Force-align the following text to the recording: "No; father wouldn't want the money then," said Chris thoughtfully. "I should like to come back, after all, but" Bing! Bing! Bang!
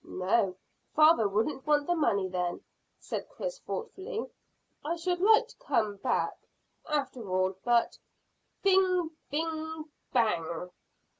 "No; 0.03 0.55
father 0.95 1.27
wouldn't 1.27 1.67
want 1.67 1.85
the 1.85 1.93
money 1.93 2.27
then," 2.27 2.63
said 2.97 3.29
Chris 3.29 3.59
thoughtfully. 3.59 4.25
"I 4.83 4.95
should 4.95 5.21
like 5.21 5.47
to 5.49 5.57
come 5.57 5.97
back, 5.97 6.39
after 6.89 7.29
all, 7.29 7.55
but" 7.63 7.99
Bing! 8.63 9.11
Bing! 9.29 9.91
Bang! 10.11 10.71